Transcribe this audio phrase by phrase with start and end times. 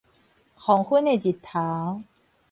[0.55, 2.01] 黃昏个日頭